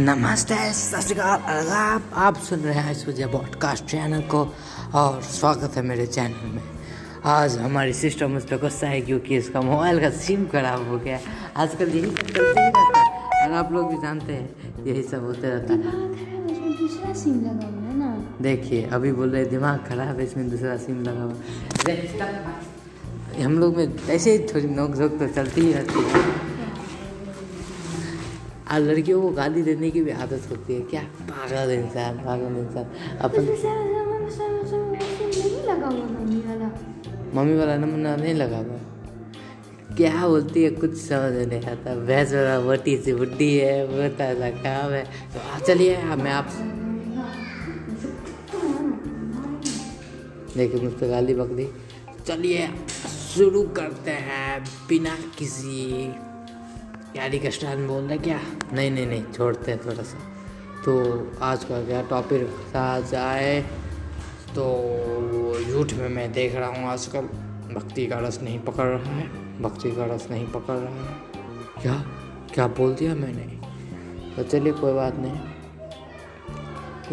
[0.00, 4.38] नमस्ते सत श्रीकाल आदाब आप सुन रहे हैं सूर्य पॉडकास्ट चैनल को
[4.94, 6.62] और स्वागत है मेरे चैनल में।
[7.24, 11.18] आज हमारी सिस्टर मुझ पर गुस्सा है क्योंकि इसका मोबाइल का सिम खराब हो गया।
[11.56, 13.08] आजकल यही सब चलते ही रहता है
[13.42, 15.80] और आप लोग भी जानते हैं यही सब होते रहता है।
[16.78, 18.10] दूसरा सिम लगा ना।
[18.42, 21.36] देखिए अभी बोल रहे दिमाग खराब है इसमें दूसरा सिम लगा हुआ
[23.44, 26.49] हम लोग में ऐसे ही थोड़ी नोक झोंक तो चलती ही रहती है।
[28.72, 32.84] और लड़कियों को गाली देने की भी आदत होती है। क्या पागल इंसान पागल इंसान।
[33.20, 33.42] अपन
[35.80, 36.68] मम्मी वाला।
[37.34, 38.78] मम्मी वाला नंबर नहीं लगा हुआ
[39.96, 44.32] क्या बोलती है कुछ समझ में नहीं आता। भैंस वाला मोटी सी बुड्ढी है मोटा
[44.34, 46.48] सा काम है। तो चलिए मैं आप
[50.56, 51.66] देखिए मुझ पर गाली दी
[52.26, 52.68] चलिए
[53.34, 55.76] शुरू करते हैं बिना किसी
[57.16, 58.40] यारी का स्टाइल बोल रहे क्या?
[58.72, 60.18] नहीं नहीं नहीं, छोड़ते हैं थोड़ा सा।
[60.84, 63.00] तो आज का क्या टॉपिक था?
[63.00, 63.62] जाए
[64.54, 64.64] तो
[65.68, 67.20] यूट्यूब में मैं देख रहा हूँ आजकल।
[67.74, 69.28] भक्ति का रस नहीं पकड़ रहा है।
[69.62, 71.16] भक्ति का रस नहीं पकड़ रहा है।
[71.82, 71.94] क्या?
[72.54, 73.60] क्या बोल दिया मैंने?
[74.36, 75.40] तो चलिए, कोई बात नहीं।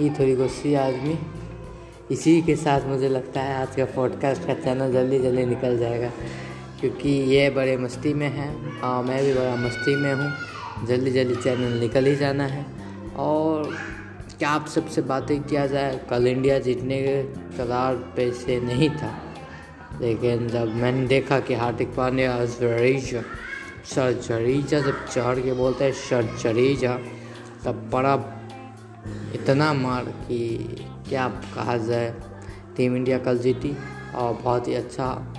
[0.04, 1.20] ये थोड़ी गुस्सी आदमी।
[2.12, 6.12] इसी के साथ मुझे लगता है आज का पॉडकास्ट का चैनल जल्दी जल्दी निकल जाएगा।
[6.80, 10.34] क्योंकि ये बड़े मस्ती में है। और मैं भी बड़ा मस्ती में हूँ।
[10.88, 12.66] जल्दी जल्दी चैनल निकल ही जाना है।
[13.16, 13.78] और
[14.40, 16.00] क्या आप सबसे बातें किया जाए?
[16.10, 17.24] कल इंडिया जीतने के
[17.58, 19.24] कगार पे से नहीं था।
[20.02, 23.22] लेकिन जब मैंने देखा कि हार्दिक पांड्या जरीजा
[23.86, 27.00] सर जरीजा जब चढ़ के बोलते हैं, सर जरीजा
[27.66, 28.14] तब बड़ा
[29.34, 30.58] इतना मार कि
[31.10, 32.14] क्या कहा जाए,
[32.78, 33.78] टीम इंडिया कल जीती।
[34.16, 35.34] और बहुत ही अच्छा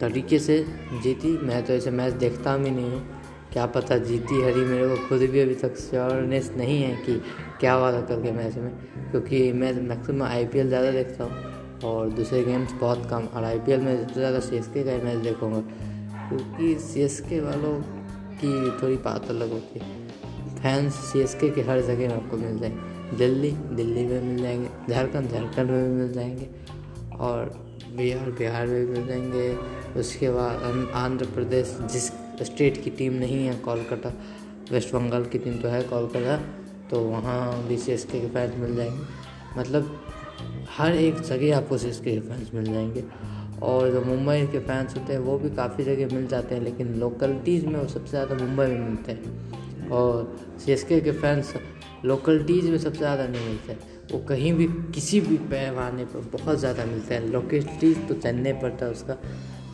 [0.00, 0.64] तरीके से
[1.02, 3.04] जीती। मैं तो ऐसे मैच देखता भी नहीं हूँ।
[3.52, 7.14] क्या पता जीती हरी मेरे को खुद भी अभी तक श्योरनेस नहीं है कि
[7.60, 8.70] क्या हुआ था कल के मैच में।
[9.10, 14.06] क्योंकि मैं मैक्सिमम आई ज़्यादा देखता हूँ और दूसरे गेम्स बहुत कम। और आईपीएल में
[14.06, 15.60] ज़्यादा सी एस के का मैच देखूँगा।
[16.28, 17.74] क्योंकि सी एस के वालों
[18.42, 20.04] की थोड़ी बात अलग होती है।
[20.56, 25.30] फैंस सी एस के हर जगह आपको मिल जाएँगे दिल्ली दिल्ली में मिल जाएँगे। झारखंड
[25.30, 26.48] झारखंड में भी मिल जाएँगे।
[27.20, 29.48] और बिहार बिहार में भी जाएँगे।
[30.00, 32.06] उसके बाद आंध्र प्रदेश, जिस
[32.42, 34.12] स्टेट की टीम नहीं है, कोलकाता,
[34.72, 36.36] वेस्ट बंगाल की टीम तो है कोलकाता
[36.90, 40.00] तो वहाँ भी सी एस के फैंस मिल जाएँगे। मतलब
[40.70, 43.04] हर एक जगह आपको सी एस के फैंस मिल जाएँगे।
[43.62, 46.94] और जो मुंबई के फैंस होते हैं, वो भी काफ़ी जगह मिल जाते हैं, लेकिन
[46.94, 51.54] लोकलिटीज़ में वो सबसे ज़्यादा मुंबई में मिलते हैं। और सी एस के फैंस
[52.04, 56.58] लोकलिटीज़ में सबसे ज़्यादा नहीं मिलते हैं। वो कहीं भी, किसी भी पैमाने पर बहुत
[56.58, 59.14] ज़्यादा मिलते हैं। लोकेलिटीज़ तो चेन्नई पड़ता है उसका।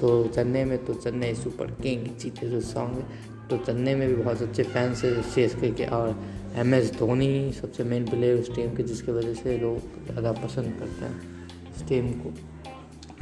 [0.01, 3.05] तो चेन्नई में तो चेन्नई सुपर किंग जीते जो सॉन्ग
[3.51, 6.17] तो चेन्नई में भी बहुत अच्छे फैंस है सी के और
[6.59, 10.79] एम एस धोनी सबसे मेन प्लेयर उस टीम के, जिसकी वजह से लोग ज़्यादा पसंद
[10.79, 12.33] करते हैं इस टीम को।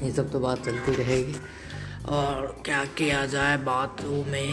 [0.05, 1.35] ये सब तो बात चलती रहेगी।
[2.09, 4.51] और क्या किया जाए बातों में?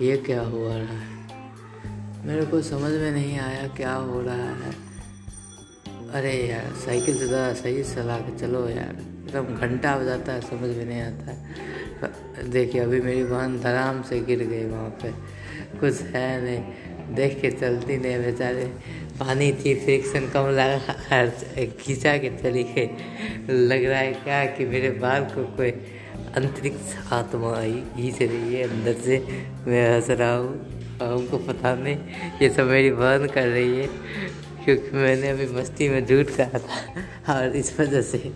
[0.00, 1.21] ये क्या हुआ रहा है?
[2.24, 4.70] मेरे को समझ में नहीं आया क्या हो रहा है।
[6.14, 10.40] अरे यार, साइकिल से ज़रा सही चला के चलो यार। एकदम घंटा हो जाता है,
[10.40, 15.10] समझ में नहीं आता देखिए, अभी मेरी बहन धराम से गिर गई वहाँ पे।
[15.78, 18.64] कुछ है नहीं। देख के चलती नहीं बेचारे।
[19.20, 21.26] पानी थी फ्रिक्शन कम लगा
[21.80, 22.64] खींचा के चली
[23.66, 25.70] लग रहा है क्या कि मेरे बाल को कोई
[26.36, 29.18] अंतरिक्ष आत्मा आई घींच रही है। अंदर से
[29.66, 31.96] मैं हंस रहा हूँ। हमको पता नहीं,
[32.42, 33.86] ये सब मेरी बहन कर रही है,
[34.64, 38.32] क्योंकि मैंने अभी मस्ती में झूठ कहा था। और इस वजह से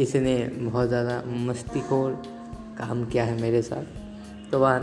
[0.00, 2.08] इसने बहुत ज़्यादा मस्ती को
[2.78, 4.82] काम किया है मेरे साथ। तो बहन,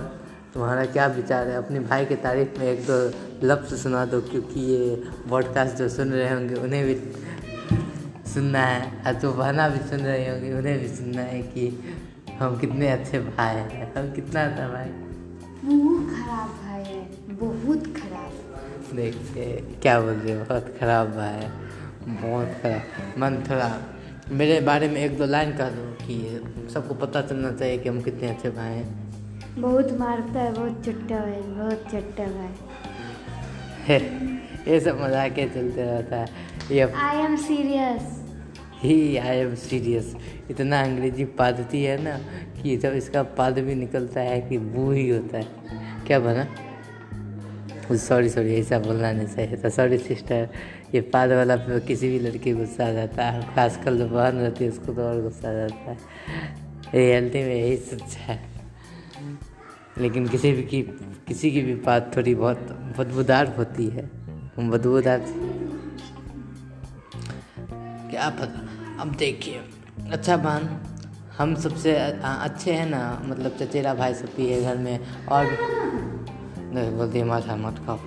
[0.54, 1.56] तुम्हारा क्या विचार है?
[1.58, 2.98] अपने भाई की तारीफ़ में एक दो
[3.44, 4.96] लफ्ज़ सुना दो, क्योंकि ये
[5.30, 6.96] पॉडकास्ट जो सुन रहे होंगे, उन्हें भी
[8.34, 11.68] सुनना है। और तो बहना भी सुन रही होंगी, उन्हें भी सुनना है कि
[12.40, 14.90] हम कितने अच्छे भाई हैं। हम कितना अच्छा भाई।
[15.66, 16.50] खराब
[17.36, 19.46] बहुत खराब। देखिए
[19.82, 21.50] क्या बोल रहे बहुत खराब भाई है
[22.12, 22.82] बहुत खराब।
[23.20, 23.70] मन थोड़ा
[24.32, 26.16] मेरे बारे में एक दो लाइन कह दो कि
[26.74, 31.18] सबको पता चलना चाहिए कि हम कितने अच्छे भाई हैं। बहुत मारता है बहुत चट्टा
[31.18, 32.54] भाई बहुत चट्टा भाई।
[34.68, 36.28] ये सब मज़ाक के चलते रहता है।
[36.72, 38.04] ये आई एम सीरियस
[38.84, 40.16] ही आई एम सीरियस
[40.50, 42.18] इतना अंग्रेज़ी पादती है ना
[42.62, 45.48] कि जब इसका पाद भी निकलता है कि वो ही होता है।
[46.08, 46.48] क्या बना?
[47.92, 50.50] सॉरी सॉरी ऐसा बोलना नहीं चाहिए था। सॉरी सिस्टर
[50.96, 54.72] ये पाद वाला किसी भी लड़की गुस्सा आ जाता है। खासकर जो बहन रहती है,
[54.72, 55.98] उसको तो और गुस्सा आ जाता है।
[56.94, 58.46] रियलिटी में यही सच है।
[59.98, 60.82] लेकिन किसी भी की,
[61.28, 62.58] किसी की भी बात थोड़ी बहुत
[63.00, 64.06] बदबूदार होती है।
[64.60, 65.26] बदबूदार
[68.12, 68.70] क्या पता?
[69.02, 69.60] अब देखिए।
[70.12, 70.80] अच्छा बहन,
[71.38, 73.22] हम सबसे अच्छे हैं ना?
[73.26, 75.00] मतलब चचेरा भाई सब भी है घर में।
[75.32, 75.46] और
[76.76, 78.00] बोलती है माथा मत खाओ।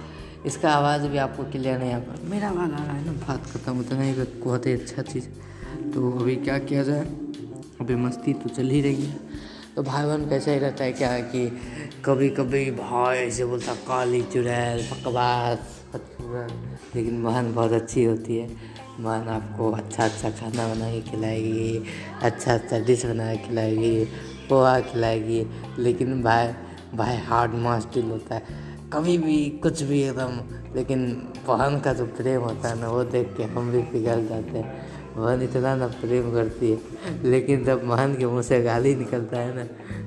[0.47, 3.47] इसका आवाज़ भी आपको क्लियर नहीं आ पा मेरा आवाज़ आ रहा है ना, बात
[3.47, 5.29] खत्म नहीं बहुत ही अच्छा चीज़
[5.93, 7.05] तो अभी क्या किया जाए?
[7.81, 9.19] अभी मस्ती तो चल ही रही है।
[9.77, 11.47] तो भाई बहन कैसा ही रहता है क्या है कि
[12.05, 15.77] कभी कभी भाई ऐसे बोलता, काली चुड़ैल, बकवास
[16.95, 18.49] लेकिन बहन बहुत अच्छी होती है।
[19.01, 21.85] बहन आपको अच्छा अच्छा खाना बना के खिलाएगी
[22.23, 24.05] अच्छा अच्छा डिश बना के खिलाएगी,
[24.49, 25.45] पोहा खिलाएगी।
[25.79, 26.47] लेकिन भाई
[26.95, 31.07] भाई हार्ड मास्टिल होता है। कभी भी कुछ भी एकदम लेकिन
[31.47, 35.17] बहन का जो प्रेम होता है ना, वो देख के हम भी पिघल जाते हैं।
[35.17, 36.79] बहन इतना ना प्रेम करती है,
[37.25, 39.65] लेकिन जब बहन के मुँह से गाली निकलता है ना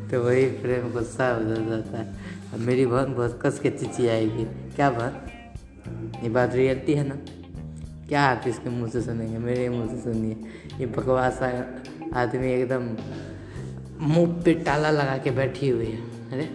[0.08, 4.44] तो वही प्रेम गुस्सा हो जाता है। मेरी बहन बहुत कस के चिची आएगी।
[4.76, 6.24] क्या बहन?
[6.24, 7.16] ये बात रियलिटी है ना?
[8.08, 9.38] क्या आप इसके मुँह से सुनेंगे?
[9.38, 10.36] मेरे मुँह से सुनिए।
[10.80, 11.42] ये बकवास
[12.14, 12.90] आदमी एकदम
[14.08, 16.00] मुँह पे ताला लगा के बैठी हुई है।
[16.32, 16.50] अरे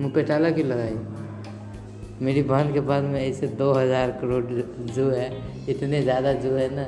[0.00, 0.96] मुँह पे ताला क्यों लगाई?
[2.22, 4.44] मेरी बहन के पास में ऐसे दो हज़ार करोड़
[4.92, 5.28] जो है,
[5.68, 6.84] इतने ज़्यादा जो है ना,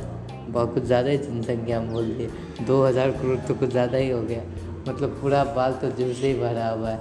[0.49, 2.29] बहुत कुछ ज़्यादा ही जनसंख्या बोल दिए।
[2.67, 4.43] दो हज़ार करोड़ तो कुछ ज़्यादा ही हो गया।
[4.89, 7.01] मतलब पूरा बाल तो जू से ही भरा हुआ है।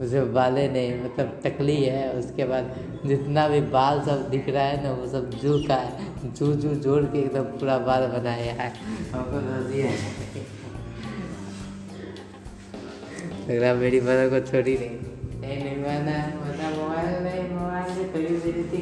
[0.00, 2.74] उसे बाले नहीं मतलब टकली है। उसके बाद
[3.06, 5.90] जितना भी बाल सब दिख रहा है ना, वो सब जू का है।
[6.34, 8.72] जू जू जोड़ के एकदम पूरा बाल बनाया है।
[9.14, 9.38] हमको
[13.60, 15.13] रहा मेरी बहन को छोड़ी नहीं।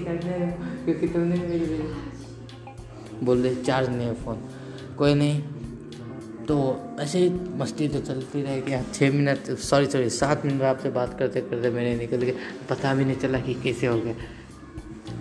[0.04, 0.46] करने
[0.84, 1.36] क्योंकि तुमने
[3.22, 4.38] बोल रहे चार्ज नहीं है फ़ोन
[4.98, 5.42] कोई नहीं
[6.46, 6.56] तो
[7.00, 11.40] ऐसे ही मस्ती तो चलती रहेगी। छः मिनट सॉरी सॉरी सात मिनट आपसे बात करते
[11.40, 12.34] करते मेरे निकल गए
[12.70, 14.14] पता भी नहीं चला कि कैसे हो गया।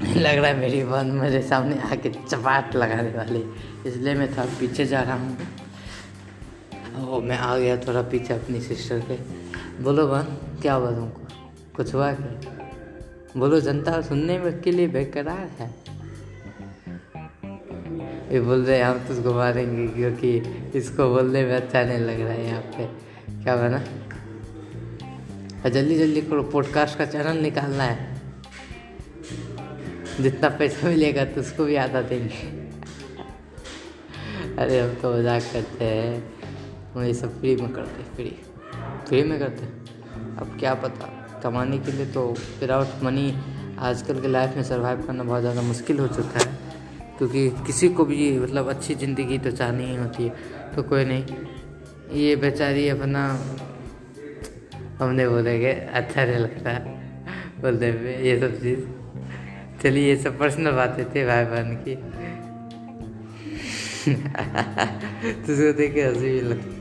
[0.15, 3.43] लग रहा है मेरी बहन मेरे सामने आके चपाट लगाने वाली
[3.89, 5.37] इसलिए मैं थोड़ा पीछे जा रहा हूँ।
[7.09, 9.17] ओ मैं आ गया थोड़ा पीछे अपनी सिस्टर के।
[9.83, 10.23] बोलो बहन,
[10.61, 11.20] क्या हुआ तुमको
[11.81, 15.67] कुछ हुआ क्या बोलो, जनता सुनने में के लिए बेकरार है।
[18.31, 20.29] ये बोल रहे हम तो उसको मारेंगे क्योंकि
[20.77, 22.85] इसको बोलने में अच्छा नहीं लग रहा है यहाँ पे।
[23.43, 23.79] क्या बना?
[25.69, 27.97] जल्दी जल्दी करो पॉडकास्ट का चैनल निकालना है।
[30.21, 32.47] जितना पैसा मिलेगा तो उसको भी आधा देंगे।
[34.57, 36.13] अरे, हम तो मज़ाक करते हैं।
[36.93, 38.35] हम ये सब फ्री में करते फ्री
[39.07, 39.65] फ्री में करते
[40.41, 42.27] अब क्या पता। कमाने के लिए तो
[42.59, 43.33] विदाउट मनी
[43.81, 46.59] आजकल के लाइफ में सरवाइव करना बहुत ज़्यादा मुश्किल हो चुका है।
[47.17, 50.29] क्योंकि किसी को भी मतलब अच्छी ज़िंदगी तो चाहनी ही होती है
[50.75, 51.23] तो कोई नहीं।
[52.21, 53.23] ये बेचारी अपना
[54.99, 56.73] हमने बोलेंगे अच्छा नहीं लगता
[57.61, 58.79] बोलते हुए ये सब चीज़।
[59.83, 61.95] चलिए ये सब पर्सनल बातें थे भाई बहन की।
[64.05, 66.79] तो उसको देख के हँसी भी लगती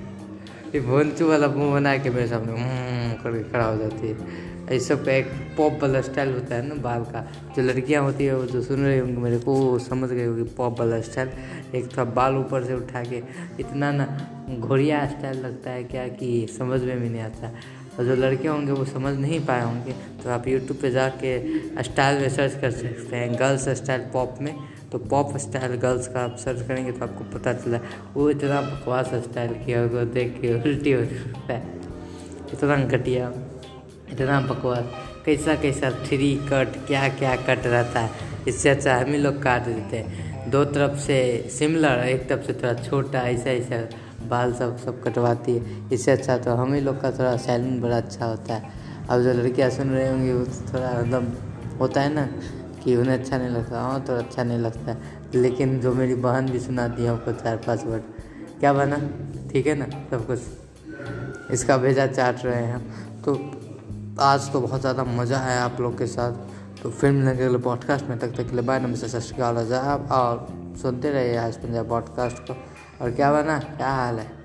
[0.74, 4.14] ये भोनचू वाला मुँह बना के मेरे सामने हम्म, खड़ा हो जाती है।
[4.70, 7.20] ऐसा एक पॉप वाला स्टाइल होता है ना बाल का।
[7.56, 10.42] जो लड़कियाँ होती है, वो जो सुन रही होंगी मेरे को, वो समझ गए होगी
[10.56, 11.28] पॉप वाला स्टाइल
[11.74, 13.22] एक थोड़ा बाल ऊपर से उठा के
[13.60, 14.06] इतना ना
[14.58, 17.52] घोड़िया स्टाइल लगता है क्या कि समझ में भी नहीं आता।
[17.98, 21.38] और जो लड़के होंगे, वो समझ नहीं पाए होंगे। तो आप यूट्यूब पे जाके
[21.82, 24.54] स्टाइल में सर्च कर सकते हैं गर्ल्स स्टाइल पॉप में।
[24.92, 27.80] तो पॉप स्टाइल गर्ल्स का आप सर्च करेंगे तो आपको पता चला,
[28.14, 31.80] वो इतना बकवास स्टाइल किया होगा, देख के उल्टी हो सकता है।
[32.52, 33.32] इतना घटिया।
[34.12, 34.84] इतना बकवास।
[35.26, 39.62] कैसा कैसा थ्री कट क्या क्या कट रहता है। इससे अच्छा हम ही लोग काट
[39.62, 41.18] देते हैं। दो तरफ़ से
[41.58, 43.88] सिमिलर एक तरफ़ से थोड़ा छोटा, ऐसा ऐसा
[44.28, 47.96] बाल सब सब कटवाती है। इससे अच्छा तो हम ही लोग का थोड़ा सैलून बड़ा
[47.96, 48.72] अच्छा होता है।
[49.10, 52.26] अब जो लड़कियाँ सुन रही होंगी, वो थोड़ा मतलब होता है ना
[52.84, 54.96] कि उन्हें अच्छा नहीं लगता। हाँ तो अच्छा नहीं लगता।
[55.34, 58.02] लेकिन जो मेरी बहन भी सुनाती है हमको चार पाँच वर्ड
[58.60, 58.98] क्या बना
[59.52, 60.40] ठीक है ना सब कुछ।
[61.50, 62.82] इसका भेजा चाट रहे हैं हम।
[63.24, 63.34] तो
[64.22, 66.32] आज तो बहुत ज़्यादा मज़ा आया आप लोग के साथ।
[66.82, 69.56] तो फ़िल्म लेने के लिए पॉडकास्ट में तक तक के लिए बाय नमस्ते, सत श्रीकाल
[70.12, 70.46] और
[70.82, 72.56] सुनते रहिए आज पंजाब पॉडकास्ट को।
[73.00, 73.58] और क्या बना?
[73.58, 74.39] क्या हाल है?